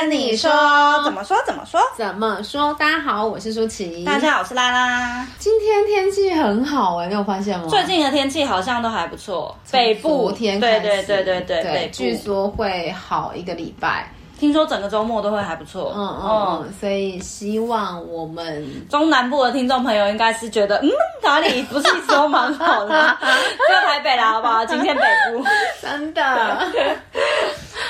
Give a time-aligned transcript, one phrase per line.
[0.00, 0.50] 跟你说，
[1.04, 2.74] 怎么说怎么说怎么说？
[2.74, 4.02] 大家好，我是舒淇。
[4.04, 5.24] 大家好，我是拉拉。
[5.38, 7.66] 今天天气很好哎，你有发现吗？
[7.68, 9.56] 最近的天气好像都还不错。
[9.70, 14.12] 北部天对对对对对对，据说会好一个礼拜。
[14.38, 15.92] 听说整个周末都会还不错。
[15.96, 20.88] 嗯嗯嗯，所以希望我们中南部的听众朋友应该是觉得，嗯，
[21.22, 23.16] 哪里不是一直都蛮好的？
[23.68, 24.64] 就台北啦，好不好？
[24.64, 25.02] 今天北
[25.32, 25.44] 部
[25.80, 26.22] 真的。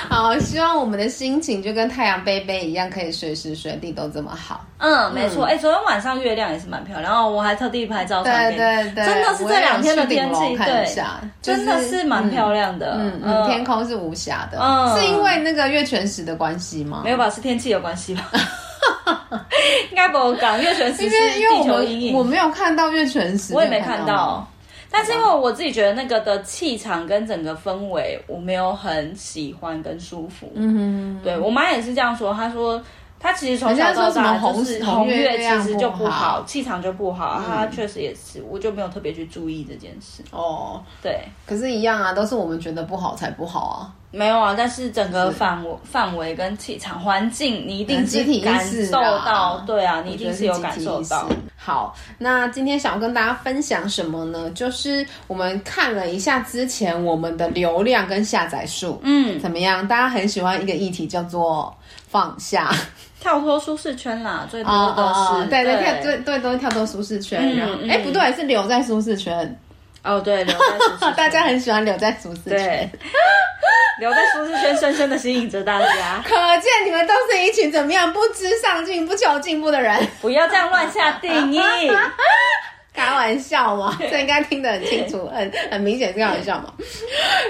[0.09, 4.63] 好，希望我们的心情就跟太阳杯杯一样，可以随时随地都这么好。
[4.77, 5.45] 嗯，没错。
[5.45, 8.57] 哎、欸，昨天晚上月亮也是蛮漂亮，然后我还特地拍照传给。
[8.57, 12.93] 对对对，真的是这两天的天气，看一下，对，就是、真的是蛮漂亮的。
[12.99, 14.59] 嗯嗯，嗯，天空是无瑕的。
[14.61, 17.01] 嗯，是因为那个月全食的关系吗？
[17.03, 18.29] 没有吧，是天气有关系吧？
[19.89, 24.45] 应该不讲月全食，因为因为我们我没有看到月全食，我也没看到。
[24.91, 30.51] 但是因为我自己觉得那个的气场跟整个氛围，我没有很喜欢跟舒服。
[30.55, 32.81] 嗯哼，对，我妈也是这样说，她说
[33.25, 37.41] 她其实从小到大就是红月其实就不好，气场就不好。
[37.43, 40.21] 他确实也是，我就没有特别去注意这件事。
[40.29, 43.91] 哦，对，可是，一样啊，都是我们觉得不好才不好啊。
[44.11, 49.57] 没有啊，但是整个范围范围跟气场环境，你一定是感受到。
[49.65, 51.27] 对啊，你一定是有感受到。
[51.65, 54.47] 好，那今天想要跟大家分享什么呢？
[54.51, 59.87] 就是我们看了一下之前我们的流量跟下载数，嗯，怎么样？
[59.87, 61.75] 大家很喜欢一个议题叫做
[62.07, 62.71] 放下，
[63.19, 69.59] 跳脱舒适圈啦， 最多的是、哦哦、对对跳对对都是跳脱舒适圈，嗯、然后哎、嗯、不对，是留在舒适圈。
[70.05, 72.89] 哦，对，留在舒适圈， 大家很喜欢留在舒适圈。
[73.99, 76.21] 留在舒适圈，深深的吸引着大家。
[76.23, 79.97] 可见你们都是一群怎么样不知上进、不求进步的人。
[80.21, 81.59] 不要这样乱下定义，
[82.93, 86.73] 开玩笑嘛，这应该听得很清楚，很很明显是开玩笑嘛。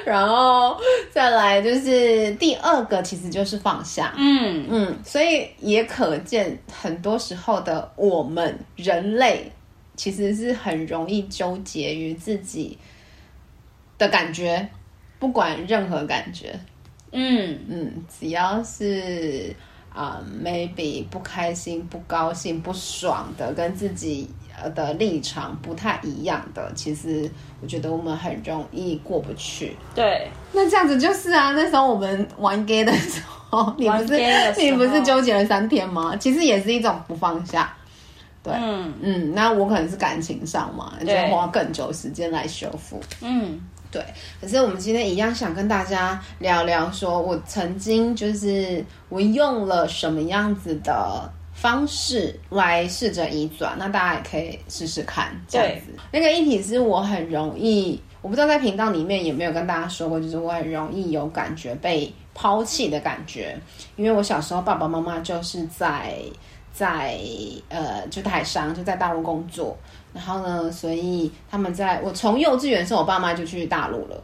[0.05, 0.79] 然后
[1.11, 4.13] 再来就是第二个，其实就是放下。
[4.15, 9.51] 嗯嗯，所以也可见很多时候的我们人类
[9.95, 12.77] 其实是很容易纠结于自己
[13.97, 14.67] 的感觉。
[15.17, 16.59] 不管任何感觉，
[17.11, 19.55] 嗯嗯，只要是
[19.89, 24.29] 啊、呃、maybe 不开心、不高兴、不爽的，跟自己
[24.75, 29.75] 的立场不太一样的，其实我觉得我们很容易过不去。
[29.95, 34.19] 对，那这样子就是啊，那时候我们玩 gay 的时候，你不是
[34.57, 36.15] 你不是纠结了三天吗？
[36.17, 37.73] 其实也是一种不放下。
[38.45, 43.01] 对，嗯嗯，那我可能是感情上嘛，就花更久时间来修复。
[43.21, 43.59] 嗯。
[43.91, 44.03] 对，
[44.41, 55.93] 可是我们今天一样想跟大家聊聊，说我曾经就是我用了什么样子的方式来试着移转，那大家也可以试试看这样子。
[56.11, 63.57] 那个议题是我很容易，我不知道在频道里面有没有跟大家说过，就是我很容易有感觉被抛弃的感觉，
[63.95, 66.15] 因为我小时候爸爸妈妈就是在
[66.75, 67.17] 在
[67.69, 69.75] 呃就台商就在大陆工作。
[70.13, 74.15] 然后呢，所以他们在我从幼稚园的时候，我爸妈就去大陆了，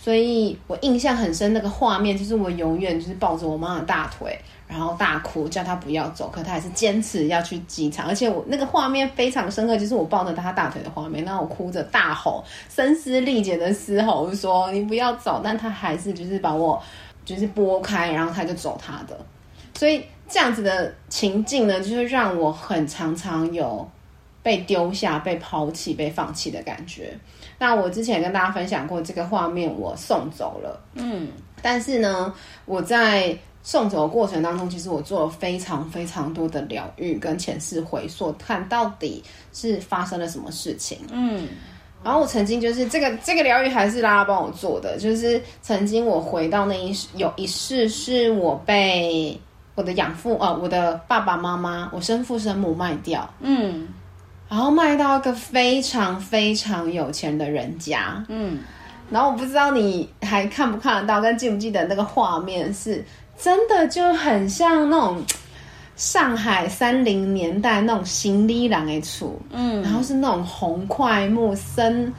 [0.00, 4.38] 所以我印象很深那个画面，就是我永远就是抱着我妈的大腿，
[4.68, 16.80] 然后大哭，叫她不要走，可她还是坚持要去机场，而且我那个画面非常深刻，就是我抱着她大腿的画面，然后我哭着大吼，声嘶力竭的嘶吼说你不要走，但她还是就是把我
[17.24, 19.18] 就是拨开，然后她就走她的，
[19.74, 23.88] 所以这样子的情境呢，就是让我很常常有。
[24.42, 27.12] 被丢下、被抛弃、被放弃的感觉。
[27.58, 30.82] 那我之前跟大家分享过这个画面，我送走了。
[30.94, 31.28] 嗯，
[31.60, 32.32] 但是呢，
[32.64, 40.96] 我在送走的过程当中，其实我做了非常非常多的疗愈跟前世回溯，看到底是发生了什么事情。
[41.12, 41.46] 嗯，
[42.02, 49.38] 然后我曾经就是这个这个疗愈还是拉拉帮我做的，就是曾经我回到那一世，有一世是我被
[49.80, 53.28] 我的养父啊、呃，我的爸爸妈妈，我生父生母卖掉。
[53.40, 53.88] 嗯。
[54.48, 58.58] 然后卖到一个非常非常有钱的人家，嗯，
[59.08, 63.04] 然后我不知道你还看不看得到，跟记不记得那个画面，是
[63.38, 65.22] 真的就很像那种
[65.94, 72.12] 上海三零年代那种行李郎的厝，嗯，然后是那种红块木深。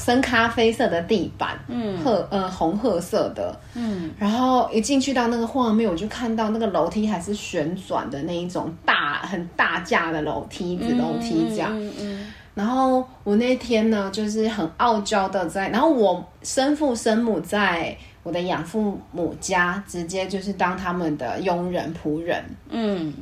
[0.00, 23.12] 深咖啡色的地板，嗯，褐呃红褐色的，嗯，然后一进去到那个画面，我就看到那个楼梯还是旋转的那一种大很大架的楼梯子楼梯这样，嗯嗯，嗯，然后我那天呢，就是很傲娇的在，然后我生父生母在我的养父母家，直接就是当他们的佣人仆人，嗯。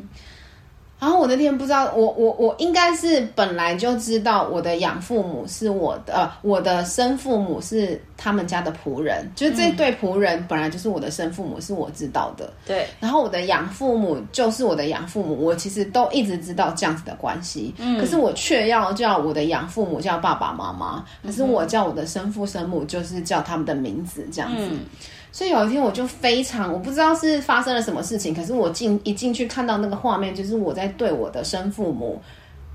[1.01, 12.53] 然后我那天不知道，我我我应该是本来就知道我的养父母是我的，呃，我的生父母是他们家的仆人，就是这对仆人本来就是我的生父母，是我知道的。
[12.67, 12.87] 对。
[12.99, 17.73] 然后我的养父母就是我的养父母，我其实都一直知道这样子的关系。
[17.79, 18.01] 嗯。
[18.01, 24.69] 可是我却要叫我的养父母叫爸爸妈妈，可是我叫我的生父生母就是叫他们的名字这样子。
[24.69, 24.81] 嗯
[25.31, 32.21] 所以有一天我就非常，我不知道是发生了什么事情，可是我进一进去看到那个画面，就是我在对我的生父母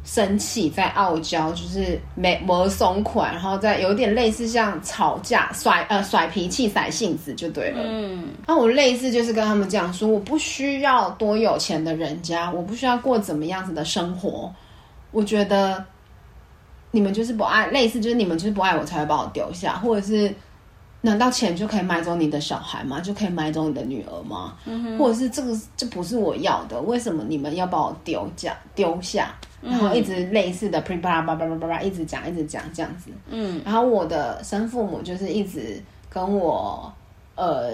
[0.05, 7.81] 生气，在傲娇，就是没没松款，然后在有点类似像吵架、甩呃甩脾气、甩性子就对了。
[7.83, 14.53] 嗯，那我类似就是跟他们讲说，我不需要多有钱的人家，我不需要过怎么样子的生活，
[15.11, 15.83] 我觉得
[16.91, 20.33] 你们就是不爱，类似就是你们就是不爱我才会把我丢下，或者是。
[21.05, 23.01] 难道钱就可以买走你的小孩吗？
[23.01, 24.55] 就可以买走你的女儿吗？
[24.65, 26.79] 嗯哼，或者是这个这不是我要的？
[26.79, 29.35] 为什么你们要把我丢下丢下？
[29.61, 33.11] 然后一直类似的噼啪啪啪啪啪啪一直讲一直讲这样子。
[33.27, 36.89] 嗯，然后我的生父母就是一直跟我
[37.35, 37.71] 呃，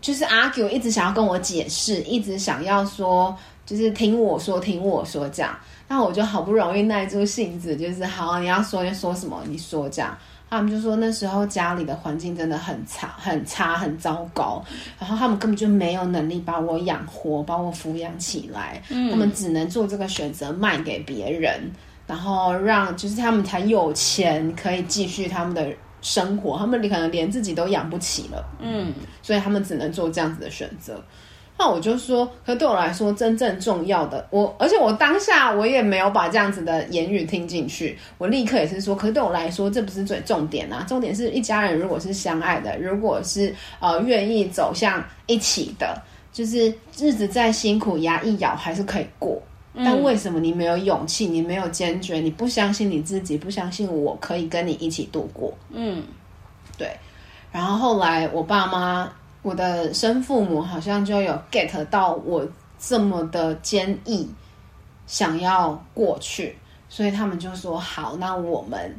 [0.00, 5.58] 就是 argue，一直想要跟我解释，一直想要说，就是听我说听我说这样。
[5.88, 10.16] 那我就好不容易耐住性子，就是好，你要说就说什么，你说这样。
[10.48, 14.64] 他们就说那时候家里的环境真的很差、很差、很糟糕，
[14.98, 21.60] 然后他们根本就没有能力把我养活、把我抚养起来，嗯，他们只能做这个选择卖给别人，
[22.06, 25.68] 然后让就是他们才有钱可以继续他们的
[26.00, 31.02] 生活，他们可能连自己都养不起了，嗯，所以他们只能做这样子的选择。
[31.58, 45.98] 那我就说，可对我来说，真正重要的，我而且我当下我也没有把这样子的言语听进去，我立刻也是说，可是对我来说，这不是最重点啊，重点是一家人如果是相爱的，如果是呃愿意走向一起的，
[46.30, 49.40] 就是日子再辛苦，牙一咬还是可以过。
[49.74, 55.56] 但为什么你没有勇气，你没有坚决，你不相信你自己，不相信我可以跟你一起度过？
[55.70, 56.02] 嗯，
[56.76, 56.90] 对。
[57.50, 59.10] 然后后来我爸妈。
[59.46, 62.44] 我的生父母好像就有 get 到我
[62.80, 64.28] 这么的坚毅，
[65.06, 66.58] 想要过去，
[66.88, 68.92] 所以他们就说好，那我们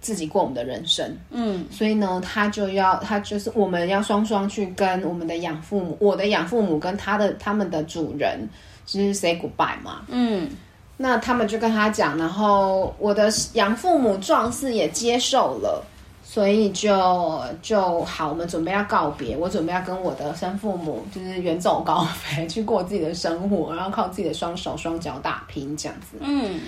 [0.00, 1.16] 自己过我们的人生。
[1.30, 8.40] 嗯，所以呢，他就要他就是我们要双双去跟我们的养父母，我的养父母跟他的他们的主人
[8.84, 10.02] 就是 say goodbye 嘛。
[10.08, 10.50] 嗯，
[10.96, 15.84] 那他们就跟他讲，然后我的养父母壮士也接受了。
[16.24, 19.36] 所以就就好，我们准备要告别。
[19.36, 26.16] 我准备要跟我的生父母就是远走高飞，去过自己的生活，然后靠自己的双手双脚打拼这样子。
[26.20, 26.60] 嗯，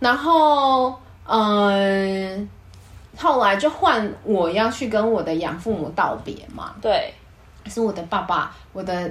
[0.00, 0.94] 然后
[1.26, 2.48] 嗯，
[3.16, 6.74] 后来就换我要去跟我的养父母道别嘛。
[6.80, 7.14] 对，
[7.66, 9.08] 是我的爸爸，我的。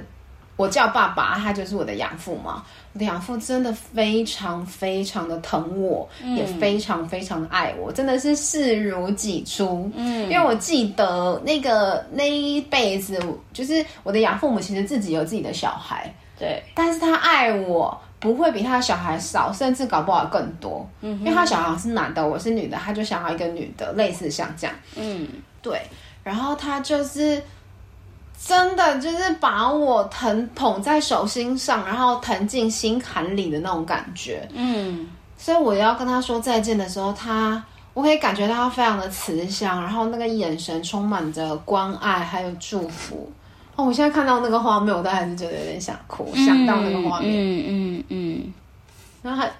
[0.56, 2.62] 我叫爸爸，他就是我的养父嘛。
[2.92, 9.90] 我的养父真的非常非常的疼我，嗯、也非常非常的爱我，真的是视如己出。
[9.96, 13.18] 嗯，因为我记得那个那一辈子，
[13.54, 20.86] 就是我的养父母其实自己有自己的小孩，对，但是他爱我不会比他的小孩少，甚至搞不好更多。
[21.00, 24.76] 嗯，因为他小孩是男的，我是女的，他就想要一个女的，类似像这样。
[24.96, 25.26] 嗯，
[25.62, 25.80] 对，
[26.22, 27.42] 然后他就是。
[28.44, 34.48] 真的就是把我疼捧在手心上，然后疼进心坎里的那种感觉。
[34.52, 35.08] 嗯，
[35.38, 37.62] 所以我要跟他说再见的时候，他
[37.94, 43.30] 我可以感觉到他非常的慈祥，然后那个眼神充满着关爱还有祝福。
[43.76, 48.52] 哦，我现在看到那个画面，我都还是觉得有点想哭，嗯、想到那个画面，嗯嗯嗯，
[49.22, 49.50] 然后很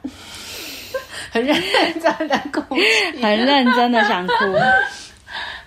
[1.31, 1.57] 很认
[2.01, 2.75] 真的哭，
[3.23, 4.35] 很认真的想哭。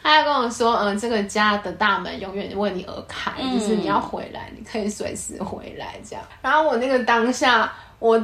[0.05, 6.23] 他要跟我说，嗯，这个家的大门永远为你而开，嗯、就是你要回来，你可以随时回来这样。
[6.43, 8.23] 然后我那个当下，我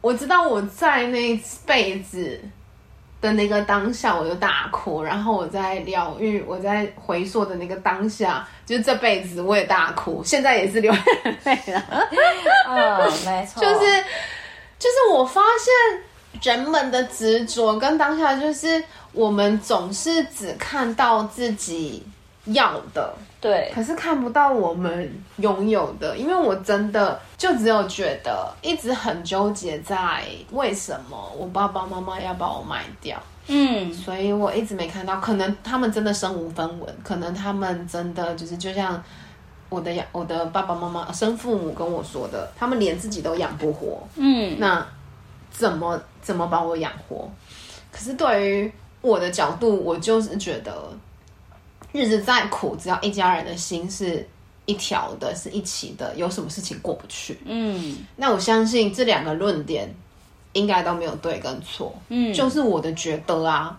[0.00, 2.40] 我知道我在那辈子
[3.20, 5.00] 的那个当下，我就大哭。
[5.00, 12.08] 然后我在疗愈，我在回溯的那个当下，就是这辈子我也大哭，现在也是流眼泪了。
[12.68, 14.02] 嗯， 没错，就是
[14.80, 16.02] 就是我发现。
[16.42, 22.02] 人们的执着跟当下，就是我们总是只看到自己
[22.46, 26.16] 要的，对，可是看不到我们拥有的。
[26.16, 35.20] 因为我真的就只有觉得一直很纠结在为什么我爸爸妈妈要把我卖掉，嗯，所以我一直没看到。
[35.20, 39.02] 可能他们真的身无分文，可能他们真的就是就像
[39.70, 44.86] 我的养我的爸爸妈妈生父母跟我说的，他们连自己都养不活，嗯，那。
[45.56, 47.30] 怎么怎么把我养活？
[47.92, 50.92] 可是对于我的角度，我就是觉得
[51.92, 54.26] 日子再苦，只要一家人的心是
[54.64, 57.38] 一条的，是一起的，有什么事情过不去？
[57.44, 59.94] 嗯，那我相信这两个论点
[60.54, 63.78] 应该都没有对跟错，嗯，就是我的觉得啊，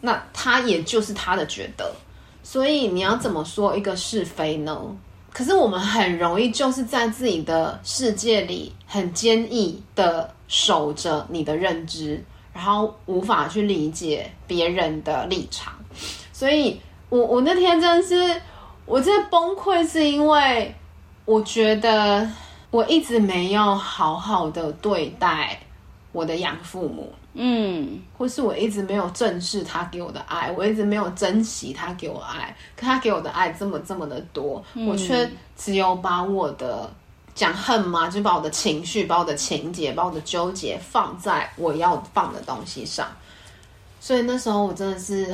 [0.00, 1.94] 那他也就是他的觉得，
[2.42, 4.78] 所以你要怎么说一个是非呢？
[5.32, 12.22] 可是我们很容易就是在自己的世界里很坚毅的守着你的认知，
[12.52, 15.74] 然后无法去理解别人的立场，
[16.32, 18.40] 所以我我那天真的是。
[18.88, 20.72] 我真的崩溃是因为
[21.24, 22.24] 我觉得
[22.70, 25.58] 我一直没有好好的对待
[26.12, 36.88] 我的养父母，嗯，或是我一直没有正视他给我的爱，我一直没有珍惜他给我爱，可他给我的爱这么这么的多，嗯，我却只有把我的
[37.36, 43.06] 讲恨嘛，就把我的情绪、把我的情节、把我的纠结放在我要放的东西上，
[44.00, 45.32] 所以那时候我真的是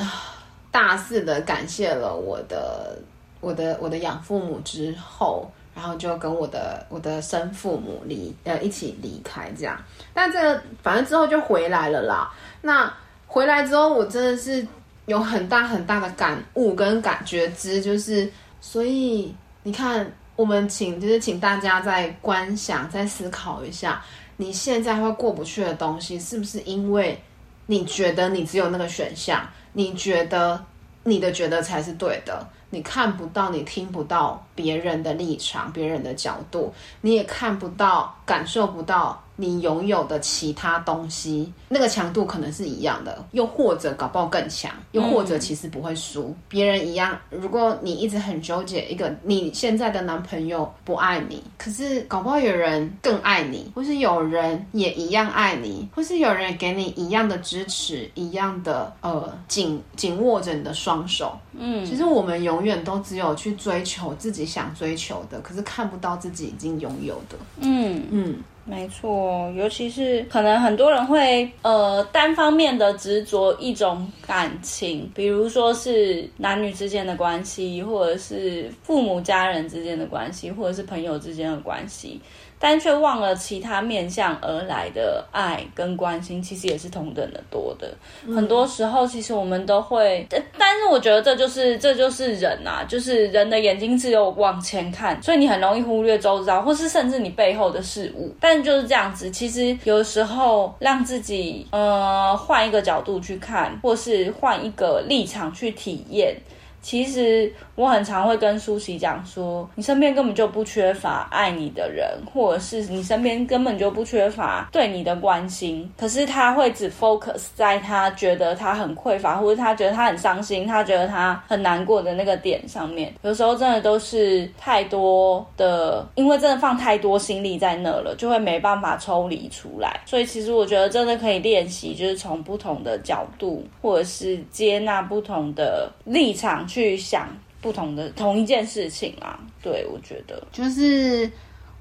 [0.70, 2.98] 大肆的感谢了我的。
[3.42, 9.76] 我的我的养父母之后，然后就跟我的我的生父母离呃一起离开这样，
[10.14, 12.32] 但这个反正之后就回来了啦。
[12.60, 12.88] 那
[13.26, 14.64] 回来之后，我真的是
[15.06, 24.02] 有很大很大的感悟跟感觉之，就是所以你看，我们请就是请大家再观想、再思考一下，
[24.38, 27.22] 你现在会过不去的东西，是不是因为
[27.66, 29.46] 你觉得你只有那个选项？
[29.74, 30.64] 你觉得
[31.04, 32.46] 你的觉得才是对的？
[32.70, 39.22] 你看不到，你听不到别人的立场、别人的角度，你也看不到、感受不到。
[39.34, 47.18] 你拥有的其他东西，那个强度可能是一样的，又或者搞不好更强，又或者其实不会输，嗯、别人一样。
[47.30, 61.36] 如果你一直很纠结一个你现在的男朋友不爱你，可是搞不好有人更爱你，或是有人也一样爱你，或是有人给你一样的支持，一样的呃紧紧握着你的双手。
[61.54, 67.36] 嗯，其实我们永远都只有去追求自己想追求的，可是看不到自己已经拥有的。
[67.60, 68.36] 嗯嗯。
[68.64, 82.20] 没错，尤其是可能很多人会呃单方面的执着一种感情，比如说是男女之间的关系，或者是父母家人之间的关系，或者是朋友之间的关系。
[82.64, 87.92] 但却忘了其他面向而来的爱跟关心，其实也是同等的多的。
[88.24, 98.32] 嗯、很多时候，其实我们都会，但是我觉得这就是这就是人啊，就是人的眼睛只有往前看，所以你很容易忽略周遭，或是甚至你背后的事物。
[98.38, 106.36] 但就是这样子，其实有时候让自己呃换一个角度去看，或是换一个立场去体验。
[106.82, 115.88] 其实我很常会跟舒娸讲说，你身边根本就不缺乏爱你的人，或者是你身边根本就不缺乏对你的关心。
[115.96, 123.14] 可是他会只 focus 在他觉得他很匮乏，或者他觉得他很伤心，他觉得他很难过的那个点上面。
[123.22, 130.00] 有时候真的都是太多的，因为真的放太多心力在那了，就会没办法抽离出来。
[130.04, 136.66] 所以其实我觉得真的可以练习，就是从不同的角度，或者是接纳不同的立场。
[136.72, 137.28] 去想
[137.60, 140.42] 不同的同一件事情啊，对，我觉得。
[140.50, 141.30] 就是，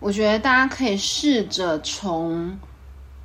[0.02, 2.60] 我觉得大家可以试着从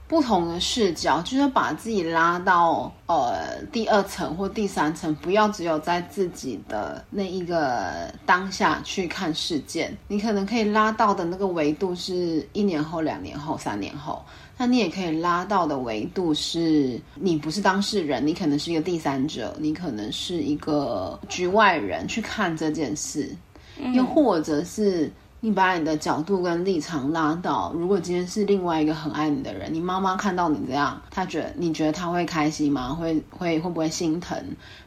[0.08, 14.24] 不同的视角，就是把自己拉到呃第二层或第三层，不要只有在自己的那一个当下去看事件，你可能可以拉到的那个维度是一年后、两年后、三年后。
[14.58, 23.36] 那你也可以拉到的维度是，你不是当事人，你可能是一个第三者，你可能是一个局外人去看这件事，
[23.78, 32.94] 嗯、又或者是你把你的角度跟立场拉到，如果今天是另外一个很爱你的人，你妈妈看到你这样，她觉得你觉得她会开心吗？
[32.94, 34.36] 会会会不会心疼？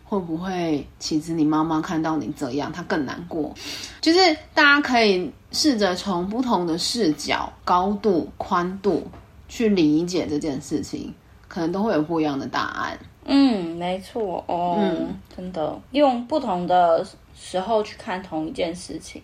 [0.04, 3.54] 会不会其实你妈妈看到你这样，她更难过？
[4.02, 4.20] 就是
[4.54, 9.08] 大家可以试着从不同的视角、高度、宽度。
[9.52, 11.12] 去理解这件事情，
[11.48, 12.96] 可能都会有不一样的答案。
[13.26, 17.04] 嗯，没错哦，嗯，真的用不同的
[17.36, 19.20] 时候去看同一件事情。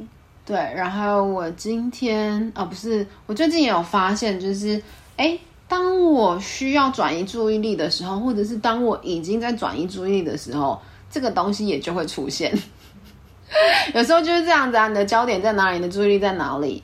[0.46, 4.80] 对，然后我今天啊，不是，我最近也有发现，就是，
[5.18, 5.36] 哎，
[5.68, 12.56] 当我需要转移注意力的时候，或者是当我已经在转移注意力的时候，这个东西也就会出现。
[13.96, 16.84] 有时候就是这样子啊，你的焦点在哪里，你的注意力在哪里，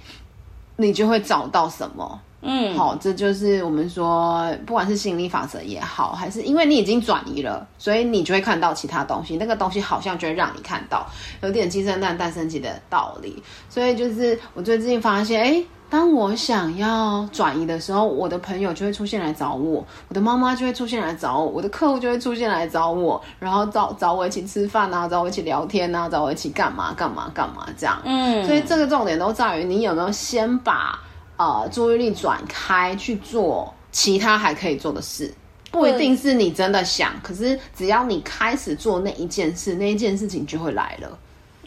[0.78, 2.20] 你就会找到什么。
[2.42, 11.06] 嗯，好，这就是我们说，不管是心理法则也好，还是因为你已经转移了，所以你就会看到其他东西，那个东西好像就会让你看到，
[11.42, 13.42] 有点鸡生蛋，蛋生鸡的道理。
[13.70, 28.02] 所以就是我最近发现，哎，当我想要转移的时候，我的朋友就会出现来找我，我的妈妈就会出现来找我，我的客户就会出现来找我，然后找找我一起吃饭啊，找我一起聊天啊，找我一起干嘛干嘛干嘛这样。
[28.04, 31.00] 嗯，所以这个重点都在于你有没有先把
[31.42, 35.34] 呃注意力转开去做其他还可以做的事。
[35.72, 41.18] 不一定是你真的想，可是只要你开始做那一件事，那一件事情就会来了。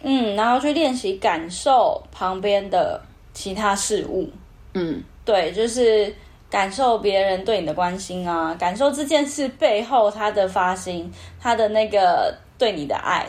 [0.02, 3.00] 嗯，然后去练习感受旁边的
[3.32, 4.30] 其他事物。
[4.74, 6.14] 嗯，对，就是
[6.50, 13.26] 感受别人对你的关心啊，感受这件事背后他的发心，他的那个对你的爱，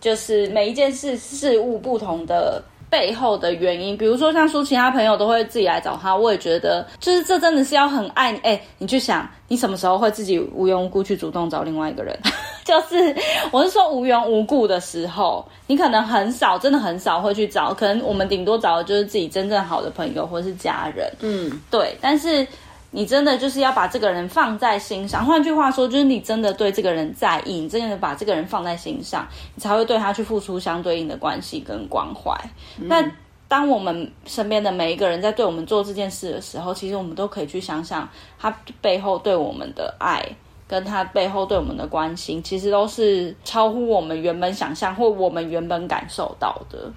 [0.00, 2.62] 就是每一件事事物不同的。
[2.94, 8.38] 背后的原因，比如说像说其他朋友都会自己来找他，我也觉得就是这真的是要很爱你。
[8.44, 12.16] 哎，你去想，你什么时候会自己无缘无故去主动找另外一个人？
[12.64, 13.12] 就是
[13.50, 21.12] 我是说无缘无故的时候，你可能很少，真的很少会去找，可能我们顶多找的就是自己真正好的朋友或是家人。
[21.18, 22.46] 嗯，对，但是。
[22.94, 32.32] 你真的就是要把这个人放在心上，换句话说，就是你真的对这个人在意，你真的把这个人放在心上，你才会对他去付出相对应的关系跟关怀。
[32.78, 32.86] 嗯。
[32.86, 33.04] 那
[33.48, 38.08] 当我们身边的每一个人在对我们做这件事的时候，其实我们都可以去想想，
[38.38, 40.24] 他背后对我们的爱，
[40.68, 46.90] 跟他背后对我们的关心，其实都是超乎我们原本想象或我们原本感受到的。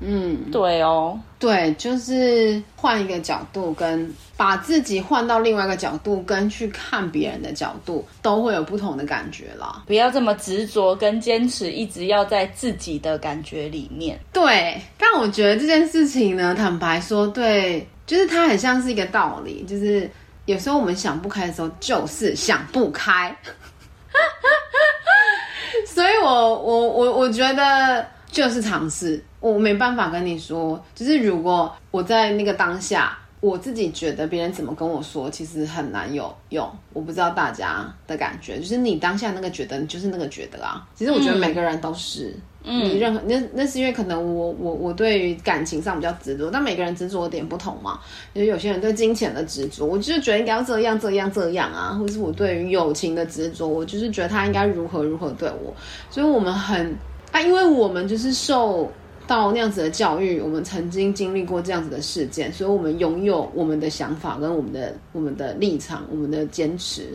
[0.00, 9.82] 嗯，对哦，对，就是换一个角度，跟把自己换到另外一个角度，跟去看别人的角度，都会有不同的感觉啦。
[9.86, 14.16] 不要这么执着跟坚持，一直要在自己的感觉里面。
[14.32, 20.08] 对，但我觉得这件事情呢，坦白说，对，就是它很像是一个道理，就是
[20.44, 23.36] 有时候我们想不开的时候，就是想不开。
[25.86, 28.06] 所以我我我我觉得
[28.38, 29.20] 就是尝试。
[29.40, 36.68] 我没办法跟你说，就是如果我在那个当下，我自己觉得别人怎么跟我说，其实很难有用。
[36.92, 40.86] 我不知道大家的感觉，就是你当下那个觉得，你就是那个觉得啊。
[40.94, 48.00] 其实我觉得每个人都是，嗯，你任何那那是因为可能我我我对于感情上比较执着，但每个人执着的点不同嘛。
[48.34, 55.74] 因为有些人对金钱的执着，我就是觉得应该要这样这样这样啊，或者是我对于友情的执着，我就是觉得他应该如何如何对我。
[56.10, 56.96] 所以我们很
[57.32, 58.90] 啊，因为我们就是受。
[59.26, 67.10] 到那样子的教育，我们曾经经历过这样子的事件，所以我们拥有我们的想法跟我们的我们的立场，我们的坚持，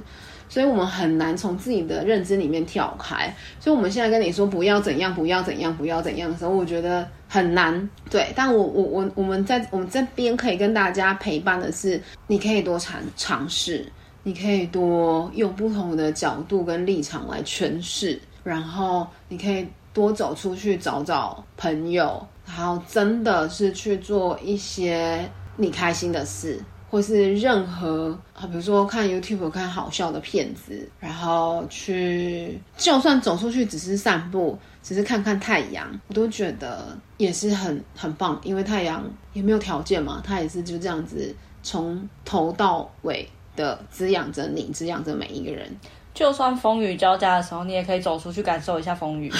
[0.47, 3.35] 所以我们很难从自己的认知里面跳开。
[3.59, 7.89] 所以我们现在跟你说不要怎样，不要怎样，不要怎样的时候，我觉得很难。
[8.11, 13.83] 对，但我我我我们在我们这边可以跟大家陪伴的是，你可以多尝尝试，
[14.21, 19.65] 你可以多用不同的角度跟立场来诠释，然后你可以。
[19.93, 39.03] 多走出去找找朋友，然后真的是去做一些你开心的事，或是任何啊，比如说看 YouTube 看好笑的片子，然后去就算走出去只是散步，只是看看太阳，我都觉得也是很很棒，因为太阳
[39.33, 45.71] 也没有条件嘛，它也是就这样子从头到尾的滋养着你，滋养着每一个人。
[46.13, 49.31] 就算风雨交加的时候，你也可以走出去感受一下风雨。
[49.31, 49.37] 其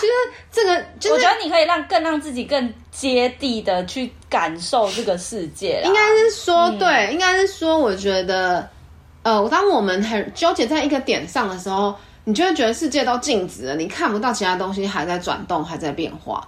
[0.06, 0.12] 实
[0.52, 5.82] 这个，就是，我觉得你可以让更让自己更接地的去感受这个世界。
[5.84, 8.68] 应该是说，嗯、对，应该是说，我觉得，
[9.22, 16.46] 呃，当我们很纠结在一个点上的时候，你就会觉得世界都静止了，你看不到其他东西还在转动，还在变化。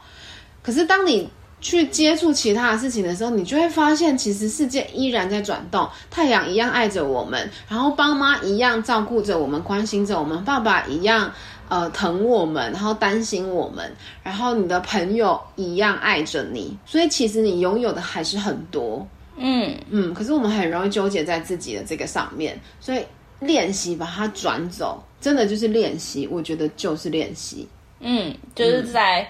[0.63, 11.33] 可是当你去接触其他的事情的时候，你就会发现，其实世界依然在转动，太阳一样爱着我们，然后爸妈一样照顾着我们，关心着我们，爸爸一样
[11.69, 13.93] 呃疼我们，然后担心我们，
[14.23, 19.05] 然后你的朋友一样爱着你，所以其实你拥有的还是很多，
[19.37, 23.01] 嗯嗯，可是我们很容易纠结在自己的这个上面，所以
[23.41, 27.69] 练习把它转走，真的就是练习，我觉得就是练习，
[27.99, 29.23] 嗯，就是在。
[29.23, 29.27] 嗯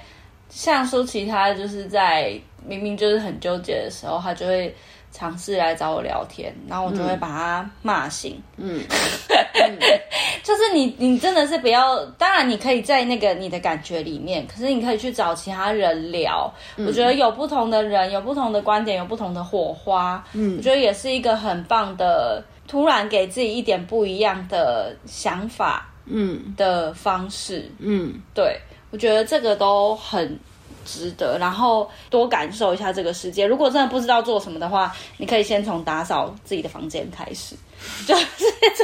[0.49, 2.33] 像舒淇，他就是在
[2.67, 4.75] 明明就是很纠结的时候，他就会
[5.13, 8.41] 尝试来找我聊天，然后我就会把他骂醒。
[8.57, 8.83] 嗯，
[10.45, 12.05] 就是你，你真的是不要。
[12.19, 16.53] 当然，你可以在那个你的感觉里面，可是你可以去找其他人聊。
[16.77, 20.23] 嗯，我觉得有不同的人，有不同的观点，有不同的火花。
[20.33, 25.89] 嗯，我觉得也是一个很棒的，突然给自己一点不一样的想法。
[26.11, 27.71] 嗯，的方式。
[27.79, 28.59] 嗯，对。
[28.91, 30.39] 我觉得这个都很
[30.85, 33.47] 值得，然后多感受一下这个世界。
[33.47, 37.55] 如果真的不知道做什么的话，你可以先从打扫自己的房间开始，
[38.09, 38.25] 就是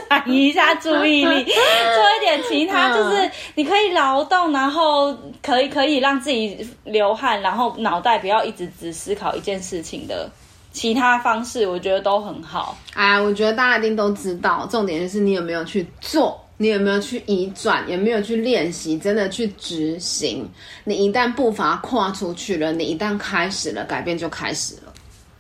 [0.09, 10.31] 转移一下注意力，做一点其他，就是你可以劳动，然后可以可以让自己流汗，然后脑袋不要一直只思考一件事情的
[10.73, 12.77] 其他方式，我觉得都很好。
[12.93, 20.49] 哎，我觉得大家一定都知道，重点就是你有没有去做，你有没有去移转，有没有去练习，真的去执行。
[20.85, 24.93] 你一旦步伐跨出去了，你一旦开始了，改变就开始了。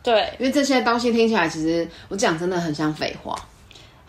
[0.02, 3.34] 对，因为这些东西听起来，其实我讲真的很像废话。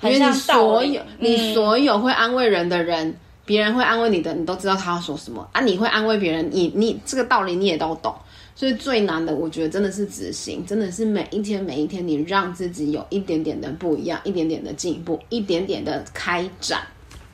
[0.01, 3.15] 因为你所有、嗯、你所有会安慰人的人，
[3.45, 5.61] 别人会安慰你的，你都知道他要说什么啊。
[5.61, 8.13] 你会安慰别人，你你这个道理你也都懂。
[8.55, 16.81] 所以最难的，我觉得真的是执行，真的是每一天每一天，你让自己有一点点的不一样，一点点的进步，一点点的开展。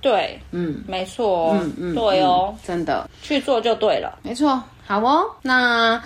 [0.01, 4.61] 对，嗯，没错、哦，嗯嗯，对哦，真的去做就对了，没错。
[4.85, 6.01] 好哦，那。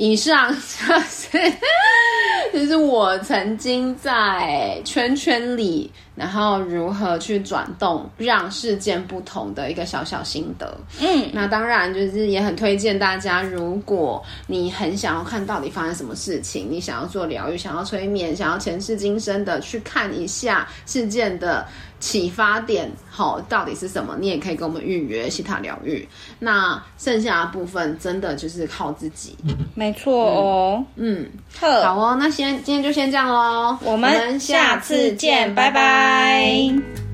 [0.00, 1.28] 以上就是，
[2.52, 10.72] 就是我曾经在圈圈里，然后如何去转动，让事件不同的一个小小心得。
[11.00, 21.66] 嗯，那当然就是也很推荐大家，如果你很想要看到底发生什么事情，你想要做疗愈，想要催眠，想要前世今生的去看一下事件的。
[22.00, 24.16] 启发点好，到底是什么？
[24.18, 26.06] 你也可以跟我们预约西塔疗愈。
[26.38, 29.36] 那剩下的部分真的就是靠自己，
[29.74, 30.84] 没错哦。
[30.96, 31.28] 嗯，
[31.60, 32.16] 嗯好哦。
[32.18, 35.72] 那先今天就先这样喽，我们下次见，拜拜。
[35.72, 37.07] 拜拜。